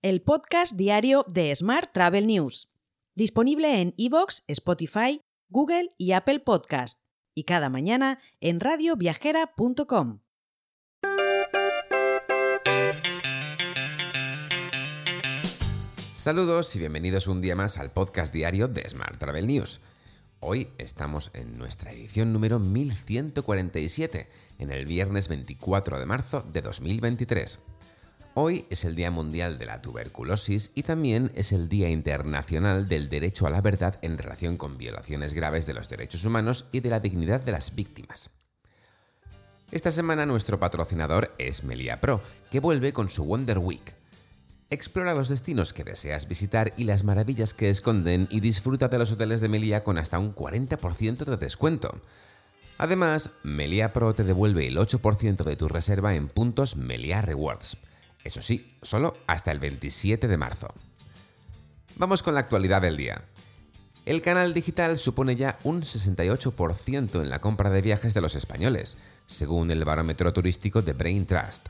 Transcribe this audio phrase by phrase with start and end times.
[0.00, 2.70] el podcast diario de Smart Travel News,
[3.16, 7.00] disponible en iVoox, Spotify, Google y Apple Podcast,
[7.34, 10.20] y cada mañana en radioviajera.com.
[16.12, 19.80] Saludos y bienvenidos un día más al podcast diario de Smart Travel News.
[20.38, 24.28] Hoy estamos en nuestra edición número 1147,
[24.60, 27.64] en el viernes 24 de marzo de 2023.
[28.34, 33.08] Hoy es el Día Mundial de la Tuberculosis y también es el Día Internacional del
[33.08, 36.90] Derecho a la Verdad en relación con violaciones graves de los derechos humanos y de
[36.90, 38.30] la dignidad de las víctimas.
[39.70, 43.94] Esta semana nuestro patrocinador es Melia Pro, que vuelve con su Wonder Week,
[44.70, 49.12] Explora los destinos que deseas visitar y las maravillas que esconden y disfruta de los
[49.12, 52.02] hoteles de Melia con hasta un 40% de descuento.
[52.76, 57.78] Además, Melia Pro te devuelve el 8% de tu reserva en puntos Melia Rewards.
[58.28, 60.68] Eso sí, solo hasta el 27 de marzo.
[61.96, 63.22] Vamos con la actualidad del día.
[64.04, 68.98] El canal digital supone ya un 68% en la compra de viajes de los españoles,
[69.24, 71.68] según el barómetro turístico de Brain Trust.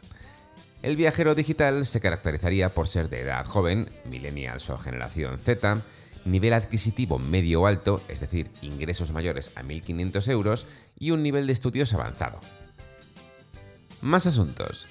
[0.82, 5.80] El viajero digital se caracterizaría por ser de edad joven, millennials o generación Z,
[6.25, 10.66] nivel adquisitivo medio alto, es decir, ingresos mayores a 1.500 euros,
[10.98, 12.41] y un nivel de estudios avanzado.
[14.00, 14.88] Más asuntos.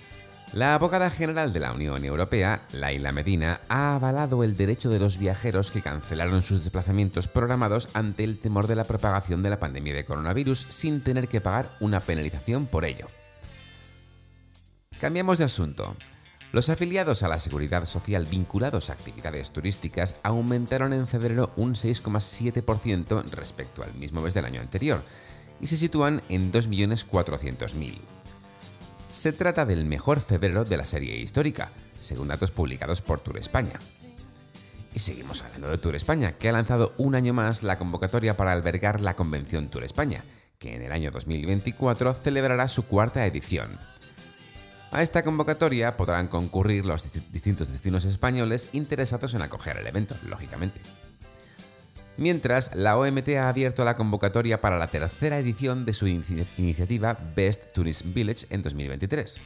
[0.54, 5.18] La abogada general de la Unión Europea, Laila Medina, ha avalado el derecho de los
[5.18, 9.94] viajeros que cancelaron sus desplazamientos programados ante el temor de la propagación de la pandemia
[9.94, 13.08] de coronavirus sin tener que pagar una penalización por ello.
[15.00, 15.96] Cambiamos de asunto.
[16.54, 23.22] Los afiliados a la seguridad social vinculados a actividades turísticas aumentaron en febrero un 6,7%
[23.32, 25.04] respecto al mismo mes del año anterior
[25.60, 27.98] y se sitúan en 2.400.000.
[29.18, 33.80] Se trata del mejor febrero de la serie histórica, según datos publicados por Tour España.
[34.94, 38.52] Y seguimos hablando de Tour España, que ha lanzado un año más la convocatoria para
[38.52, 40.24] albergar la convención Tour España,
[40.60, 43.80] que en el año 2024 celebrará su cuarta edición.
[44.92, 50.80] A esta convocatoria podrán concurrir los distintos destinos españoles interesados en acoger el evento, lógicamente.
[52.18, 57.74] Mientras, la OMT ha abierto la convocatoria para la tercera edición de su iniciativa Best
[57.74, 59.40] Tourism Village en 2023.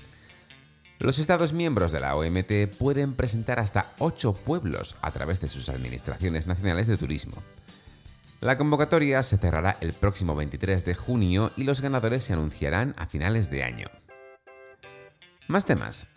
[0.99, 5.67] Los Estados miembros de la OMT pueden presentar hasta 8 pueblos a través de sus
[5.67, 7.43] administraciones nacionales de turismo.
[8.39, 13.05] La convocatoria se cerrará el próximo 23 de junio y los ganadores se anunciarán a
[13.05, 13.87] finales de año.
[15.47, 16.07] Más temas.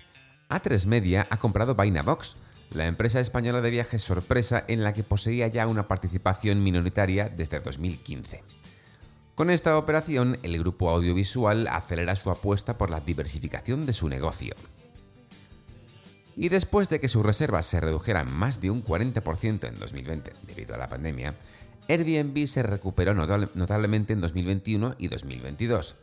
[0.48, 2.37] A3 Media ha comprado Vainabox,
[2.70, 7.60] la empresa española de viajes sorpresa en la que poseía ya una participación minoritaria desde
[7.60, 8.42] 2015.
[9.34, 14.54] Con esta operación, el grupo audiovisual acelera su apuesta por la diversificación de su negocio.
[16.36, 20.75] Y después de que sus reservas se redujeran más de un 40% en 2020 debido
[20.75, 21.34] a la pandemia,
[21.88, 25.96] Airbnb se recuperó notablemente en 2021 y 2022,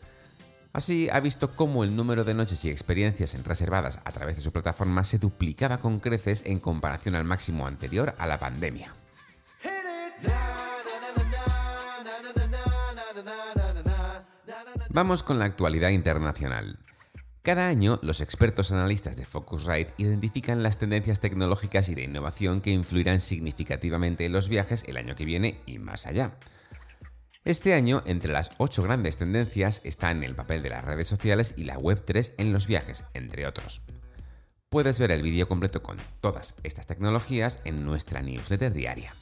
[0.73, 4.53] Así ha visto cómo el número de noches y experiencias reservadas a través de su
[4.53, 8.93] plataforma se duplicaba con creces en comparación al máximo anterior a la pandemia.
[14.89, 16.77] Vamos con la actualidad internacional.
[17.43, 22.69] Cada año, los expertos analistas de Focusrite identifican las tendencias tecnológicas y de innovación que
[22.69, 26.35] influirán significativamente en los viajes el año que viene y más allá.
[27.43, 31.63] Este año, entre las ocho grandes tendencias están el papel de las redes sociales y
[31.63, 33.81] la Web3 en los viajes, entre otros.
[34.69, 39.15] Puedes ver el vídeo completo con todas estas tecnologías en nuestra newsletter diaria.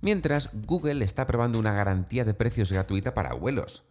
[0.00, 3.84] Mientras, Google está probando una garantía de precios gratuita para vuelos.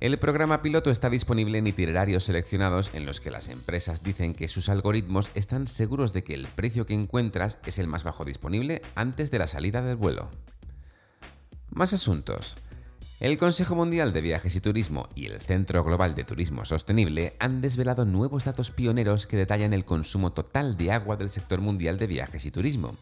[0.00, 4.48] El programa piloto está disponible en itinerarios seleccionados en los que las empresas dicen que
[4.48, 8.80] sus algoritmos están seguros de que el precio que encuentras es el más bajo disponible
[8.94, 10.30] antes de la salida del vuelo.
[11.74, 12.58] Más asuntos.
[13.18, 17.62] El Consejo Mundial de Viajes y Turismo y el Centro Global de Turismo Sostenible han
[17.62, 22.08] desvelado nuevos datos pioneros que detallan el consumo total de agua del sector mundial de
[22.08, 22.94] viajes y turismo.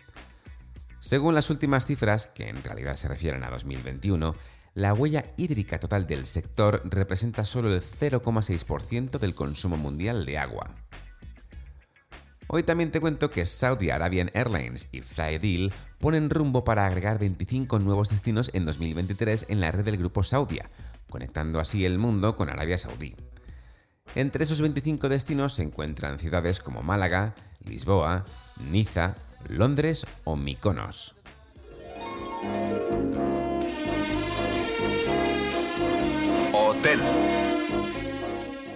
[1.00, 4.36] Según las últimas cifras, que en realidad se refieren a 2021,
[4.74, 10.76] la huella hídrica total del sector representa solo el 0,6% del consumo mundial de agua.
[12.46, 17.78] Hoy también te cuento que Saudi Arabian Airlines y Flyadeal ponen rumbo para agregar 25
[17.78, 20.68] nuevos destinos en 2023 en la red del grupo Saudia,
[21.10, 23.14] conectando así el mundo con Arabia Saudí.
[24.14, 28.24] Entre esos 25 destinos se encuentran ciudades como Málaga, Lisboa,
[28.70, 29.14] Niza,
[29.48, 31.16] Londres o Mykonos.
[36.52, 37.00] Hotel.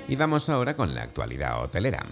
[0.07, 2.05] Y vamos ahora con la actualidad hotelera.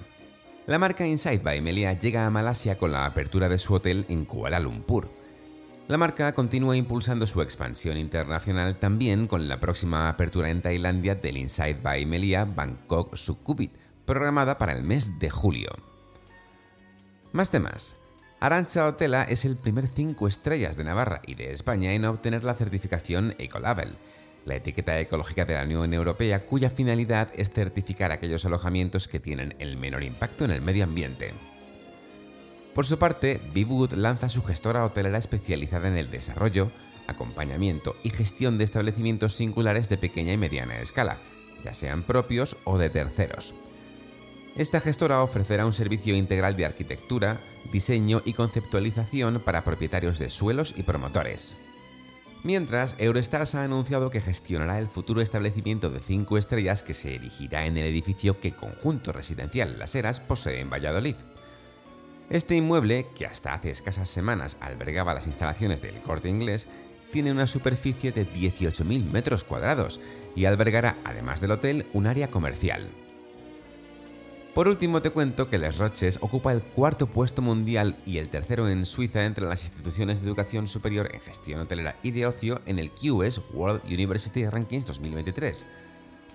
[0.66, 4.24] La marca Inside by Melia llega a Malasia con la apertura de su hotel en
[4.24, 5.10] Kuala Lumpur.
[5.88, 11.38] La marca continúa impulsando su expansión internacional también con la próxima apertura en Tailandia del
[11.38, 13.72] Inside by Melia Bangkok Sukhumvit,
[14.04, 15.68] programada para el mes de julio.
[17.32, 17.96] Más temas.
[18.38, 22.54] Arancha Hotela es el primer 5 estrellas de Navarra y de España en obtener la
[22.54, 23.96] certificación Ecolabel,
[24.44, 29.54] la etiqueta ecológica de la Unión Europea cuya finalidad es certificar aquellos alojamientos que tienen
[29.58, 31.32] el menor impacto en el medio ambiente.
[32.74, 36.70] Por su parte, Vivood lanza su gestora hotelera especializada en el desarrollo,
[37.06, 41.18] acompañamiento y gestión de establecimientos singulares de pequeña y mediana escala,
[41.62, 43.54] ya sean propios o de terceros.
[44.56, 47.40] Esta gestora ofrecerá un servicio integral de arquitectura,
[47.70, 51.56] diseño y conceptualización para propietarios de suelos y promotores.
[52.44, 57.66] Mientras, Eurostars ha anunciado que gestionará el futuro establecimiento de 5 estrellas que se erigirá
[57.66, 61.14] en el edificio que Conjunto Residencial Las Heras posee en Valladolid.
[62.30, 66.66] Este inmueble, que hasta hace escasas semanas albergaba las instalaciones del corte inglés,
[67.12, 70.00] tiene una superficie de 18.000 metros cuadrados
[70.34, 72.90] y albergará, además del hotel, un área comercial.
[74.54, 78.68] Por último te cuento que Les Roches ocupa el cuarto puesto mundial y el tercero
[78.68, 82.78] en Suiza entre las instituciones de educación superior en gestión hotelera y de ocio en
[82.78, 85.64] el QS World University Rankings 2023,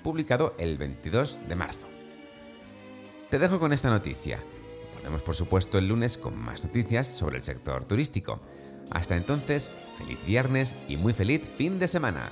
[0.02, 1.88] publicado el 22 de marzo.
[3.30, 4.44] Te dejo con esta noticia.
[4.96, 8.42] Volvemos por supuesto el lunes con más noticias sobre el sector turístico.
[8.90, 12.32] Hasta entonces, feliz viernes y muy feliz fin de semana.